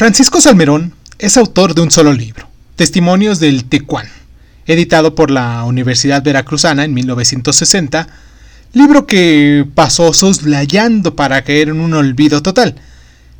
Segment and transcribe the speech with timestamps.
[0.00, 4.08] Francisco Salmerón es autor de un solo libro, Testimonios del Tecuán,
[4.64, 8.08] editado por la Universidad Veracruzana en 1960,
[8.72, 12.76] libro que pasó soslayando para caer en un olvido total.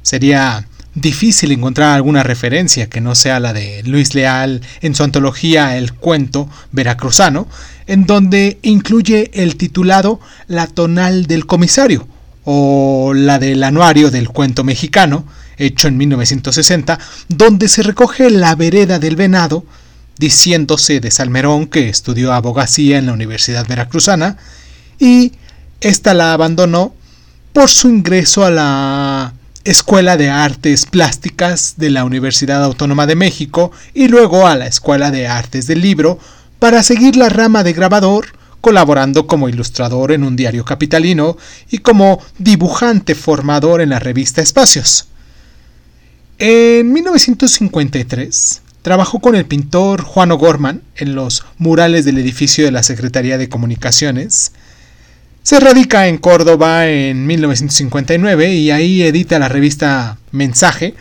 [0.03, 5.79] Sería difícil encontrar alguna referencia que no sea la de Luis Leal en su antología
[5.79, 7.49] El cuento veracruzano,
[7.87, 12.07] en donde incluye el titulado La tonal del comisario,
[12.45, 15.25] o la del anuario del cuento mexicano,
[15.61, 19.65] hecho en 1960, donde se recoge la vereda del venado,
[20.19, 24.37] diciéndose de Salmerón que estudió abogacía en la Universidad Veracruzana,
[24.99, 25.33] y
[25.81, 26.95] ésta la abandonó
[27.53, 33.73] por su ingreso a la Escuela de Artes Plásticas de la Universidad Autónoma de México
[33.93, 36.19] y luego a la Escuela de Artes del Libro
[36.59, 38.27] para seguir la rama de grabador,
[38.61, 41.37] colaborando como ilustrador en un diario capitalino
[41.71, 45.09] y como dibujante formador en la revista Espacios.
[46.43, 52.83] En 1953 trabajó con el pintor Juan O'Gorman en los murales del edificio de la
[52.83, 54.53] Secretaría de Comunicaciones,
[55.43, 60.95] se radica en Córdoba en 1959 y ahí edita la revista Mensaje.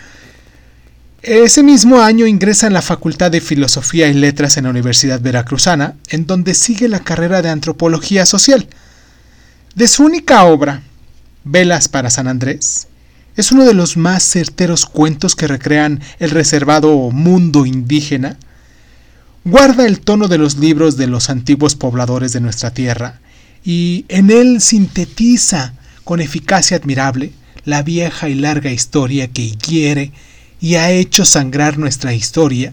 [1.22, 5.96] Ese mismo año ingresa en la Facultad de Filosofía y Letras en la Universidad Veracruzana,
[6.10, 8.68] en donde sigue la carrera de Antropología Social.
[9.74, 10.84] De su única obra,
[11.46, 12.90] Velas para San Andrés,
[13.40, 18.38] es uno de los más certeros cuentos que recrean el reservado mundo indígena.
[19.46, 23.22] Guarda el tono de los libros de los antiguos pobladores de nuestra tierra
[23.64, 25.74] y en él sintetiza
[26.04, 27.32] con eficacia admirable
[27.64, 30.12] la vieja y larga historia que hiere
[30.60, 32.72] y ha hecho sangrar nuestra historia,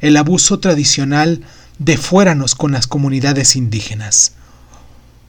[0.00, 1.40] el abuso tradicional
[1.80, 4.34] de fuéranos con las comunidades indígenas.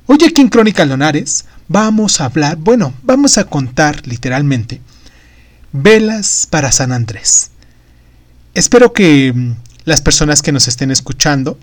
[0.05, 4.81] Hoy aquí en Crónica Lonares vamos a hablar, bueno, vamos a contar literalmente,
[5.71, 7.51] velas para San Andrés.
[8.53, 11.57] Espero que mm, las personas que nos estén escuchando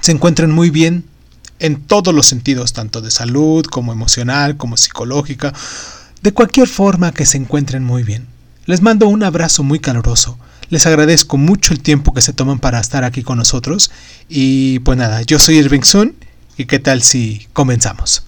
[0.00, 1.04] se encuentren muy bien,
[1.60, 5.52] en todos los sentidos, tanto de salud como emocional, como psicológica,
[6.22, 8.26] de cualquier forma que se encuentren muy bien.
[8.66, 10.38] Les mando un abrazo muy caluroso.
[10.70, 13.90] Les agradezco mucho el tiempo que se toman para estar aquí con nosotros.
[14.28, 16.14] Y pues nada, yo soy Irving Sun.
[16.56, 18.27] ¿Y qué tal si comenzamos?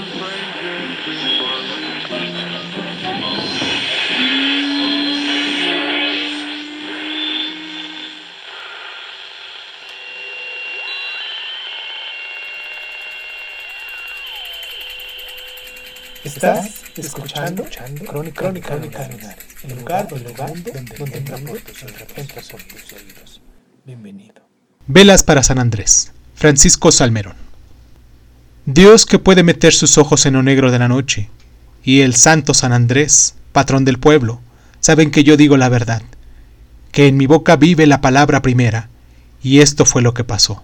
[16.41, 22.63] Estás escuchando, escuchando Crónica, Crónica, Crónica el lugar, el lugar donde, donde, donde entra por
[22.63, 23.41] tus oídos.
[23.85, 24.41] Bienvenido.
[24.87, 26.13] Velas para San Andrés.
[26.33, 27.35] Francisco Salmerón.
[28.65, 31.29] Dios que puede meter sus ojos en lo negro de la noche,
[31.83, 34.41] y el santo San Andrés, patrón del pueblo,
[34.79, 36.01] saben que yo digo la verdad,
[36.91, 38.89] que en mi boca vive la palabra primera,
[39.43, 40.63] y esto fue lo que pasó.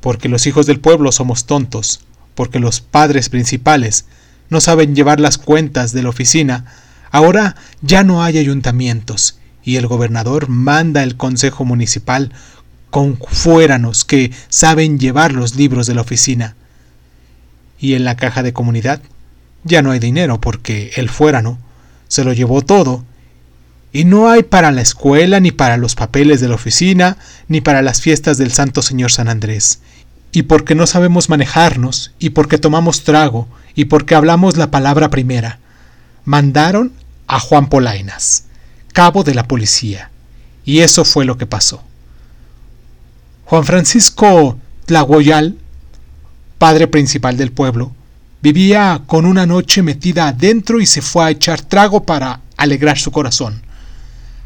[0.00, 2.00] Porque los hijos del pueblo somos tontos,
[2.34, 4.06] porque los padres principales
[4.50, 6.64] no saben llevar las cuentas de la oficina,
[7.10, 12.32] ahora ya no hay ayuntamientos y el gobernador manda el consejo municipal
[12.90, 16.54] con fuéranos que saben llevar los libros de la oficina.
[17.78, 19.02] Y en la caja de comunidad
[19.64, 21.58] ya no hay dinero porque el fuérano
[22.08, 23.04] se lo llevó todo
[23.92, 27.16] y no hay para la escuela, ni para los papeles de la oficina,
[27.48, 29.80] ni para las fiestas del Santo Señor San Andrés.
[30.32, 35.60] Y porque no sabemos manejarnos, y porque tomamos trago, y porque hablamos la palabra primera.
[36.24, 36.92] Mandaron
[37.28, 38.46] a Juan Polainas,
[38.92, 40.10] cabo de la policía,
[40.64, 41.82] y eso fue lo que pasó.
[43.44, 45.56] Juan Francisco Tlagoyal,
[46.58, 47.92] padre principal del pueblo,
[48.42, 53.12] vivía con una noche metida adentro y se fue a echar trago para alegrar su
[53.12, 53.62] corazón.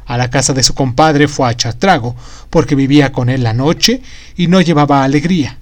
[0.07, 2.17] A la casa de su compadre fue a echar trago,
[2.51, 4.03] porque vivía con él la noche
[4.37, 5.57] y no llevaba alegría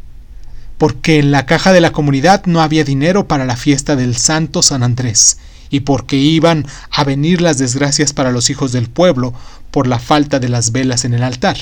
[0.78, 4.62] porque en la caja de la comunidad no había dinero para la fiesta del Santo
[4.62, 5.38] San Andrés,
[5.70, 9.34] y porque iban a venir las desgracias para los hijos del pueblo
[9.70, 11.58] por la falta de las velas en el altar.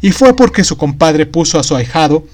[0.00, 2.26] Y fue porque su compadre puso a su ahijado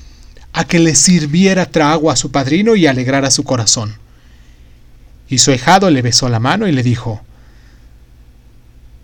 [0.53, 3.97] a que le sirviera trago a su padrino y alegrara su corazón.
[5.29, 7.23] Y su ahijado le besó la mano y le dijo,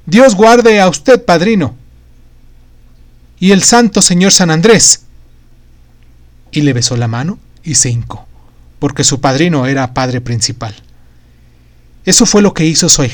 [0.06, 1.74] Dios guarde a usted, padrino,
[3.38, 5.04] y el santo señor San Andrés,
[6.52, 8.26] y le besó la mano y se hincó,
[8.78, 10.74] porque su padrino era padre principal.
[12.04, 13.06] Eso fue lo que hizo su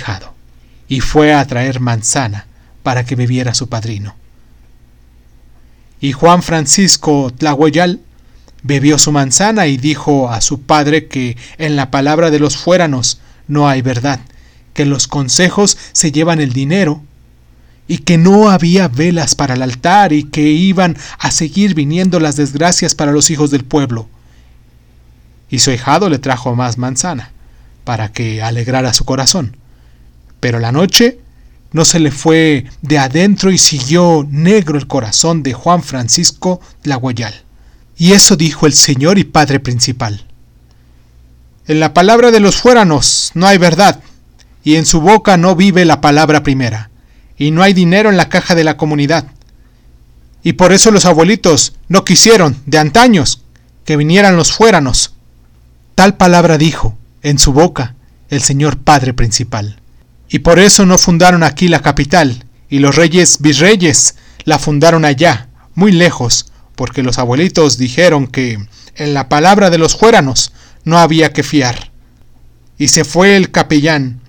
[0.88, 2.46] y fue a traer manzana
[2.82, 4.14] para que bebiera su padrino.
[6.00, 8.00] Y Juan Francisco Tlahueyal
[8.62, 13.20] bebió su manzana y dijo a su padre que en la palabra de los fuéranos
[13.48, 14.20] no hay verdad,
[14.74, 17.02] que los consejos se llevan el dinero,
[17.88, 22.36] y que no había velas para el altar y que iban a seguir viniendo las
[22.36, 24.08] desgracias para los hijos del pueblo.
[25.48, 27.30] Y su hijado le trajo más manzana,
[27.84, 29.56] para que alegrara su corazón.
[30.40, 31.20] Pero la noche
[31.72, 37.34] no se le fue de adentro y siguió negro el corazón de Juan Francisco Laguayal.
[37.96, 40.24] Y eso dijo el Señor y Padre principal.
[41.66, 44.00] En la palabra de los fuéranos no hay verdad,
[44.62, 46.90] y en su boca no vive la palabra primera,
[47.36, 49.26] y no hay dinero en la caja de la comunidad.
[50.42, 53.42] Y por eso los abuelitos no quisieron, de antaños,
[53.84, 55.14] que vinieran los fuéranos.
[55.94, 57.94] Tal palabra dijo, en su boca,
[58.30, 59.80] el Señor Padre principal
[60.28, 65.48] y por eso no fundaron aquí la capital, y los reyes virreyes la fundaron allá,
[65.74, 68.58] muy lejos, porque los abuelitos dijeron que
[68.96, 70.52] en la palabra de los juéranos
[70.84, 71.90] no había que fiar.
[72.78, 74.20] Y se fue el capellán,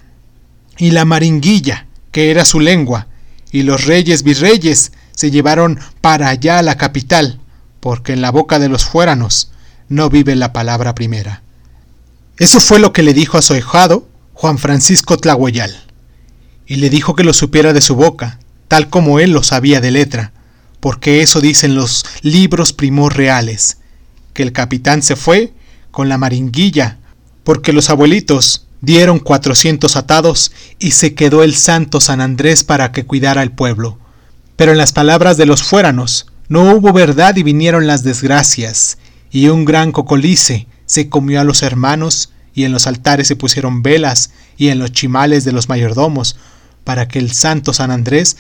[0.77, 1.86] y la maringuilla,
[2.17, 3.05] que era su lengua,
[3.51, 7.39] y los reyes virreyes se llevaron para allá la capital,
[7.79, 9.51] porque en la boca de los fuéranos
[9.87, 11.43] no vive la palabra primera.
[12.39, 13.53] Eso fue lo que le dijo a su
[14.33, 15.77] Juan Francisco Tlahuayal
[16.65, 19.91] y le dijo que lo supiera de su boca, tal como él lo sabía de
[19.91, 20.31] letra,
[20.79, 23.77] porque eso dicen los libros primos reales,
[24.33, 25.53] que el capitán se fue
[25.91, 26.97] con la maringuilla,
[27.43, 33.05] porque los abuelitos dieron cuatrocientos atados y se quedó el santo San Andrés para que
[33.05, 33.97] cuidara el pueblo.
[34.55, 38.97] Pero en las palabras de los fuéranos no hubo verdad y vinieron las desgracias,
[39.31, 43.83] y un gran cocolice se comió a los hermanos, y en los altares se pusieron
[43.83, 46.37] velas, y en los chimales de los mayordomos,
[46.83, 48.37] para que el santo San Andrés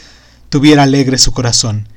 [0.49, 1.89] tuviera alegre su corazón.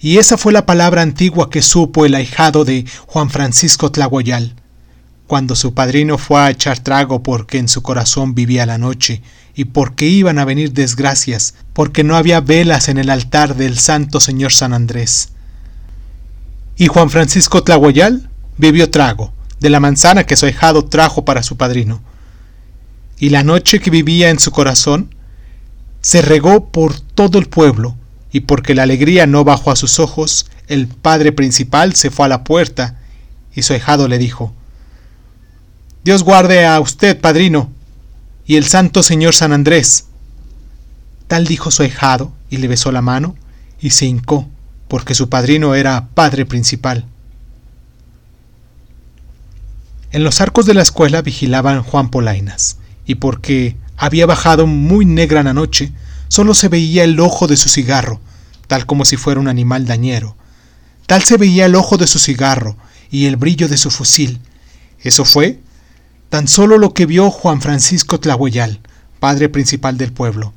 [0.00, 4.56] Y esa fue la palabra antigua que supo el ahijado de Juan Francisco Tlaguayal,
[5.28, 9.20] cuando su padrino fue a echar trago porque en su corazón vivía la noche,
[9.54, 14.20] y porque iban a venir desgracias, porque no había velas en el altar del santo
[14.20, 15.32] señor San Andrés.
[16.78, 21.58] Y Juan Francisco Tlaguayal bebió trago de la manzana que su ahijado trajo para su
[21.58, 22.00] padrino.
[23.18, 25.14] Y la noche que vivía en su corazón
[26.00, 27.96] se regó por todo el pueblo,
[28.32, 32.30] y porque la alegría no bajó a sus ojos, el padre principal se fue a
[32.30, 32.98] la puerta,
[33.54, 34.54] y su ahijado le dijo,
[36.08, 37.70] Dios guarde a usted, padrino,
[38.46, 40.06] y el santo señor San Andrés.
[41.26, 43.36] Tal dijo su ahijado, y le besó la mano,
[43.78, 44.48] y se hincó,
[44.88, 47.04] porque su padrino era padre principal.
[50.10, 55.42] En los arcos de la escuela vigilaban Juan Polainas, y porque había bajado muy negra
[55.42, 55.92] la noche,
[56.28, 58.18] solo se veía el ojo de su cigarro,
[58.66, 60.38] tal como si fuera un animal dañero.
[61.06, 62.78] Tal se veía el ojo de su cigarro
[63.10, 64.40] y el brillo de su fusil.
[65.02, 65.60] Eso fue
[66.28, 68.80] tan solo lo que vio Juan Francisco Tlahueyal,
[69.18, 70.52] padre principal del pueblo.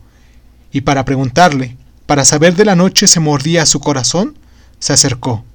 [0.71, 4.37] Y para preguntarle, para saber de la noche se mordía su corazón,
[4.79, 5.45] se acercó.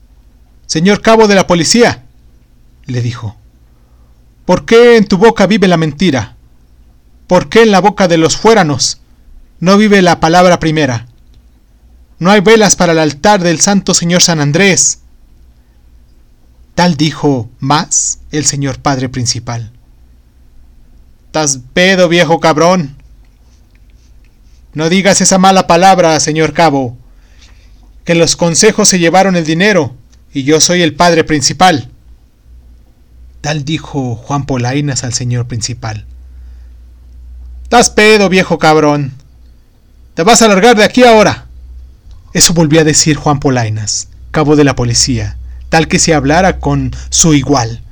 [0.67, 2.05] Señor cabo de la policía,
[2.87, 3.37] le dijo,
[4.45, 6.37] ¿por qué en tu boca vive la mentira?
[7.27, 9.01] ¿Por qué en la boca de los fuéranos
[9.61, 11.07] no vive la palabra primera?
[12.19, 15.01] No hay velas para el altar del Santo Señor San Andrés.
[16.75, 19.73] Tal dijo más el señor Padre Principal.
[21.37, 22.97] Estás pedo, viejo cabrón.
[24.73, 26.97] No digas esa mala palabra, señor Cabo,
[28.07, 29.95] que los consejos se llevaron el dinero
[30.33, 31.91] y yo soy el Padre Principal.
[33.43, 36.07] Tal dijo Juan Polainas al señor Principal.
[37.65, 39.13] Estás pedo, viejo cabrón.
[40.15, 41.49] Te vas a largar de aquí ahora.
[42.33, 45.37] Eso volvió a decir Juan Polainas, cabo de la policía,
[45.69, 47.83] tal que se hablara con su igual.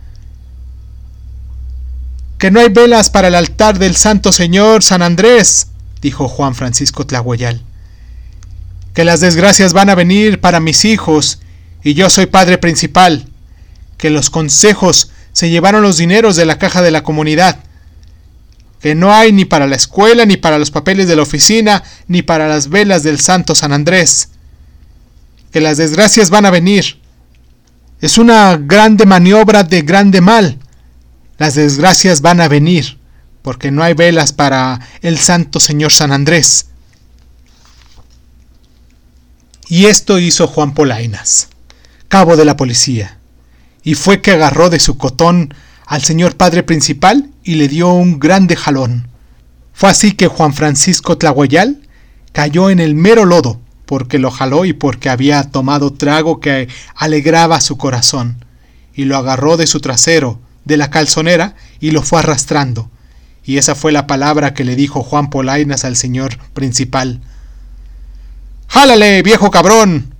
[2.45, 5.69] Que no hay velas para el altar del Santo Señor San Andrés,
[6.03, 7.63] dijo Juan Francisco Tlahuayal.
[8.93, 11.41] Que las desgracias van a venir para mis hijos,
[11.83, 13.31] y yo soy padre principal.
[13.97, 17.61] Que los consejos se llevaron los dineros de la caja de la comunidad
[18.83, 22.21] que no hay ni para la escuela, ni para los papeles de la oficina, ni
[22.21, 24.29] para las velas del Santo San Andrés.
[25.51, 27.01] Que las desgracias van a venir.
[28.03, 30.59] Es una grande maniobra de grande mal.
[31.39, 32.99] Las desgracias van a venir,
[33.43, 36.67] porque no hay velas para el Santo Señor San Andrés.
[39.69, 41.49] Y esto hizo Juan Polainas,
[42.09, 43.19] cabo de la policía,
[43.83, 45.55] y fue que agarró de su cotón
[45.87, 49.09] al señor padre principal y le dio un grande jalón.
[49.73, 51.83] Fue así que Juan Francisco Tlahuayal
[52.33, 57.61] cayó en el mero lodo, porque lo jaló y porque había tomado trago que alegraba
[57.61, 58.45] su corazón,
[58.95, 62.91] y lo agarró de su trasero, de la calzonera, y lo fue arrastrando.
[63.45, 67.21] Y esa fue la palabra que le dijo Juan Polainas al señor principal.
[68.69, 70.15] ¡Jálale, viejo cabrón!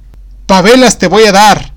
[0.47, 1.73] ¡Pavelas te voy a dar!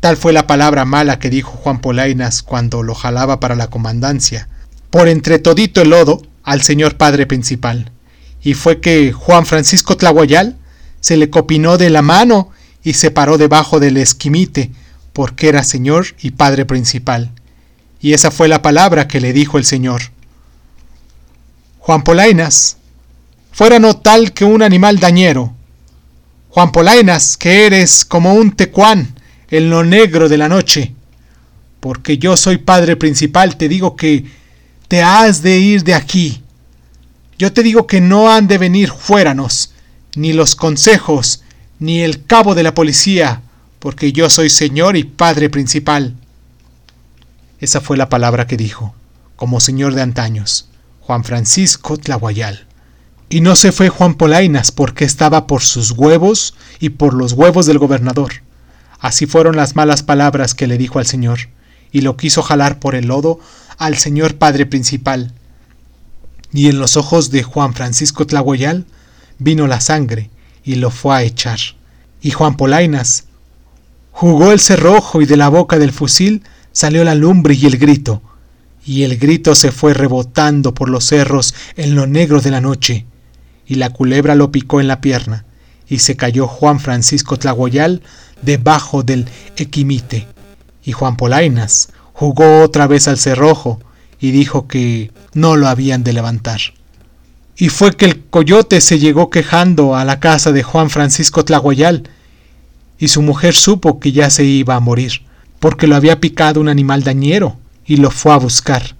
[0.00, 4.48] Tal fue la palabra mala que dijo Juan Polainas cuando lo jalaba para la comandancia,
[4.90, 7.90] por entre todito el lodo, al señor padre principal.
[8.40, 10.56] Y fue que Juan Francisco Tlahuayal
[11.00, 12.50] se le copinó de la mano
[12.84, 14.70] y se paró debajo del esquimite,
[15.12, 17.32] porque era señor y padre principal.
[18.06, 20.00] Y esa fue la palabra que le dijo el señor.
[21.80, 22.76] Juan Polainas,
[23.50, 25.52] fuera no tal que un animal dañero.
[26.50, 29.12] Juan Polainas, que eres como un tecuán
[29.50, 30.94] en lo negro de la noche.
[31.80, 34.24] Porque yo soy padre principal, te digo que
[34.86, 36.44] te has de ir de aquí.
[37.40, 39.72] Yo te digo que no han de venir fuéranos,
[40.14, 41.42] ni los consejos,
[41.80, 43.42] ni el cabo de la policía,
[43.80, 46.14] porque yo soy señor y padre principal.
[47.58, 48.94] Esa fue la palabra que dijo,
[49.36, 50.68] como señor de antaños,
[51.00, 52.66] Juan Francisco Tlahuayal.
[53.28, 57.66] Y no se fue Juan Polainas porque estaba por sus huevos y por los huevos
[57.66, 58.42] del gobernador.
[59.00, 61.48] Así fueron las malas palabras que le dijo al señor,
[61.92, 63.40] y lo quiso jalar por el lodo
[63.78, 65.32] al señor padre principal.
[66.52, 68.86] Y en los ojos de Juan Francisco Tlahuayal
[69.38, 70.30] vino la sangre
[70.64, 71.58] y lo fue a echar.
[72.20, 73.24] Y Juan Polainas
[74.12, 76.42] jugó el cerrojo y de la boca del fusil
[76.76, 78.20] salió la lumbre y el grito,
[78.84, 83.06] y el grito se fue rebotando por los cerros en lo negro de la noche,
[83.66, 85.46] y la culebra lo picó en la pierna,
[85.88, 88.02] y se cayó Juan Francisco Tlagoyal
[88.42, 89.24] debajo del
[89.56, 90.26] equimite,
[90.84, 93.80] y Juan Polainas jugó otra vez al cerrojo
[94.20, 96.60] y dijo que no lo habían de levantar.
[97.56, 102.10] Y fue que el coyote se llegó quejando a la casa de Juan Francisco Tlaguayal,
[102.98, 105.22] y su mujer supo que ya se iba a morir,
[105.58, 108.96] porque lo había picado un animal dañero, y lo fue a buscar.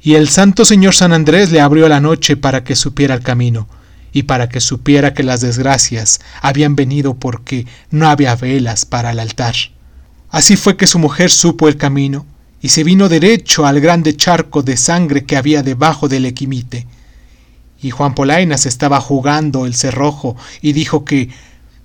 [0.00, 3.68] Y el santo señor San Andrés le abrió la noche para que supiera el camino,
[4.12, 9.20] y para que supiera que las desgracias habían venido porque no había velas para el
[9.20, 9.54] altar.
[10.30, 12.26] Así fue que su mujer supo el camino,
[12.60, 16.86] y se vino derecho al grande charco de sangre que había debajo del equimite,
[17.84, 21.28] y Juan Polainas estaba jugando el cerrojo y dijo que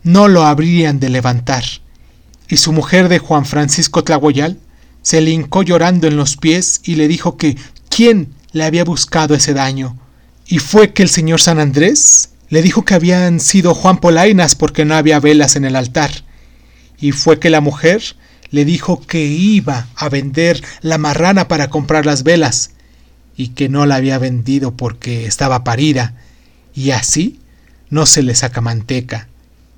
[0.03, 1.65] no lo habrían de levantar.
[2.49, 4.59] Y su mujer de Juan Francisco Tlagoyal
[5.01, 7.55] se le hincó llorando en los pies y le dijo que
[7.89, 9.97] quién le había buscado ese daño.
[10.47, 14.83] Y fue que el señor San Andrés le dijo que habían sido Juan Polainas porque
[14.83, 16.11] no había velas en el altar.
[16.99, 18.01] Y fue que la mujer
[18.49, 22.71] le dijo que iba a vender la marrana para comprar las velas
[23.37, 26.13] y que no la había vendido porque estaba parida,
[26.73, 27.39] y así
[27.89, 29.29] no se le saca manteca,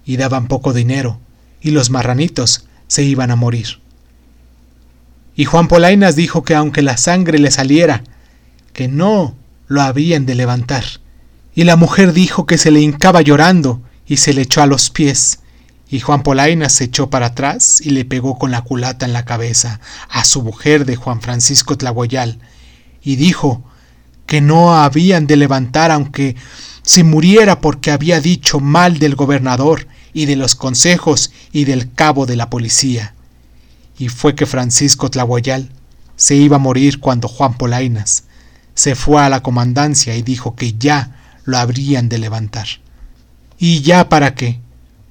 [0.03, 1.19] y daban poco dinero,
[1.61, 3.79] y los marranitos se iban a morir.
[5.35, 8.03] Y Juan Polainas dijo que aunque la sangre le saliera,
[8.73, 9.35] que no
[9.67, 10.83] lo habían de levantar.
[11.55, 14.89] Y la mujer dijo que se le hincaba llorando y se le echó a los
[14.89, 15.39] pies.
[15.89, 19.25] Y Juan Polainas se echó para atrás y le pegó con la culata en la
[19.25, 22.39] cabeza a su mujer de Juan Francisco Tlagoyal,
[23.03, 23.63] y dijo
[24.25, 26.35] que no habían de levantar aunque
[26.83, 32.25] se muriera porque había dicho mal del gobernador y de los consejos y del cabo
[32.25, 33.13] de la policía.
[33.97, 35.69] Y fue que Francisco Tlahuayal
[36.15, 38.23] se iba a morir cuando Juan Polainas
[38.73, 41.15] se fue a la comandancia y dijo que ya
[41.45, 42.67] lo habrían de levantar.
[43.57, 44.59] ¿Y ya para qué?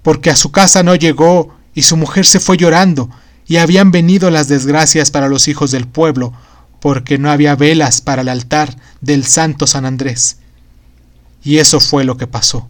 [0.03, 3.11] Porque a su casa no llegó y su mujer se fue llorando
[3.47, 6.33] y habían venido las desgracias para los hijos del pueblo
[6.81, 10.39] porque no había velas para el altar del santo San Andrés.
[11.43, 12.69] Y eso fue lo que pasó.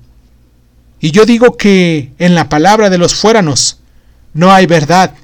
[1.01, 3.79] Y yo digo que en la palabra de los fuéranos
[4.35, 5.15] no hay verdad,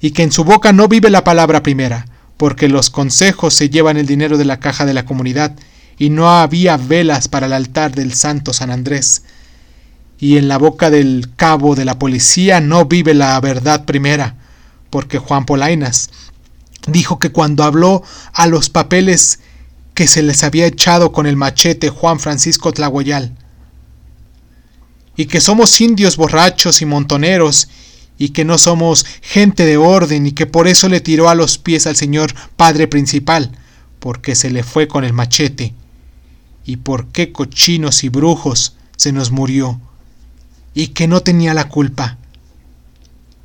[0.00, 2.06] y que en su boca no vive la palabra primera,
[2.36, 5.54] porque los consejos se llevan el dinero de la caja de la comunidad,
[5.98, 9.24] y no había velas para el altar del santo San Andrés.
[10.18, 14.36] Y en la boca del cabo de la policía no vive la verdad primera,
[14.88, 16.10] porque Juan Polainas
[16.86, 19.40] dijo que cuando habló a los papeles
[19.94, 23.36] que se les había echado con el machete Juan Francisco Tlahuayal,
[25.18, 27.68] y que somos indios borrachos y montoneros,
[28.18, 31.58] y que no somos gente de orden, y que por eso le tiró a los
[31.58, 33.50] pies al señor padre principal,
[33.98, 35.74] porque se le fue con el machete,
[36.64, 39.80] y por qué cochinos y brujos se nos murió,
[40.72, 42.16] y que no tenía la culpa.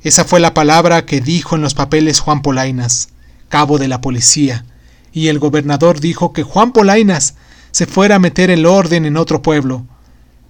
[0.04, 3.08] Esa fue la palabra que dijo en los papeles Juan Polainas
[3.48, 4.64] cabo de la policía,
[5.12, 7.34] y el gobernador dijo que Juan Polainas
[7.72, 9.88] se fuera a meter el orden en otro pueblo.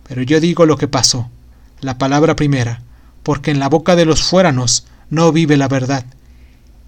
[0.09, 1.31] Pero yo digo lo que pasó,
[1.81, 2.83] la palabra primera,
[3.23, 6.05] porque en la boca de los fuéranos no vive la verdad.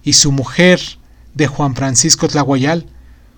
[0.03, 0.81] Y su mujer,
[1.35, 2.87] de Juan Francisco Tlaguayal,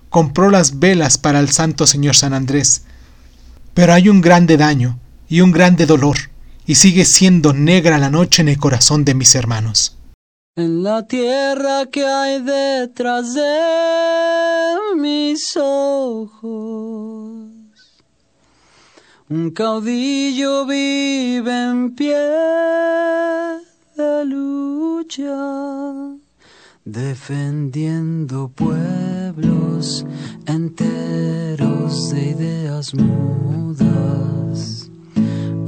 [0.09, 2.83] compró las velas para el Santo Señor San Andrés.
[3.73, 6.17] Pero hay un grande daño y un grande dolor,
[6.65, 9.95] y sigue siendo negra la noche en el corazón de mis hermanos.
[10.55, 17.38] En la tierra que hay detrás de mis ojos,
[19.29, 22.17] un caudillo vive en pie
[23.95, 26.17] de lucha,
[26.83, 30.03] defendiendo pueblos
[30.47, 34.89] enteros de ideas mudas,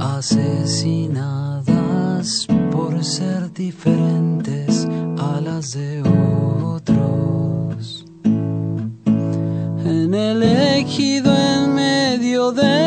[0.00, 4.88] asesinadas por ser diferentes
[5.18, 8.04] a las de otros.
[8.24, 12.81] En el ejido en medio de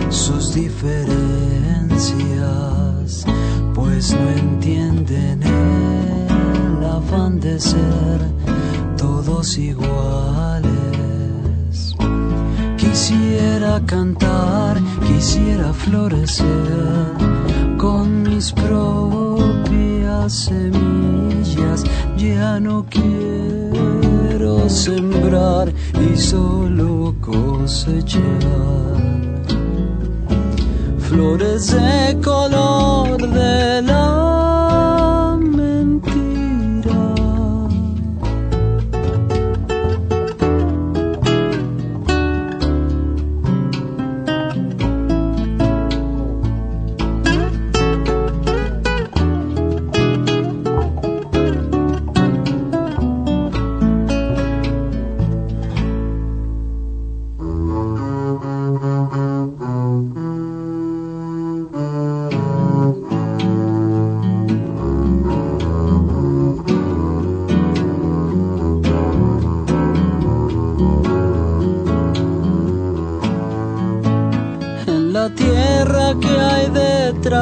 [0.09, 3.25] sus diferencias,
[3.73, 8.21] pues no entienden el afán de ser
[8.95, 10.71] todos iguales.
[12.77, 17.44] Quisiera cantar, quisiera florecer
[17.85, 21.83] con mis propias semillas,
[22.17, 28.23] ya no quiero sembrar y solo cosechar.
[30.97, 34.04] Flores de color de la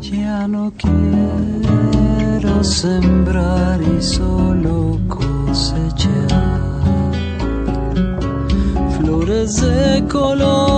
[0.00, 6.28] Ya no quiero sembrar y solo cosechar
[8.98, 10.71] flores de color